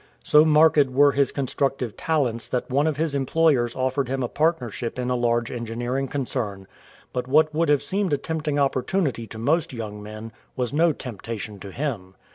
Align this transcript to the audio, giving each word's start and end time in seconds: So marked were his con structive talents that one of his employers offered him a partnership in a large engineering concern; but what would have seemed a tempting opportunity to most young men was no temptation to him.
So 0.23 0.43
marked 0.43 0.83
were 0.89 1.11
his 1.11 1.31
con 1.31 1.45
structive 1.45 1.93
talents 1.95 2.49
that 2.49 2.71
one 2.71 2.87
of 2.87 2.97
his 2.97 3.13
employers 3.13 3.75
offered 3.75 4.07
him 4.07 4.23
a 4.23 4.27
partnership 4.27 4.97
in 4.97 5.11
a 5.11 5.15
large 5.15 5.51
engineering 5.51 6.07
concern; 6.07 6.65
but 7.13 7.27
what 7.27 7.53
would 7.53 7.69
have 7.69 7.83
seemed 7.83 8.11
a 8.11 8.17
tempting 8.17 8.57
opportunity 8.57 9.27
to 9.27 9.37
most 9.37 9.73
young 9.73 10.01
men 10.01 10.31
was 10.55 10.73
no 10.73 10.91
temptation 10.91 11.59
to 11.59 11.71
him. 11.71 12.15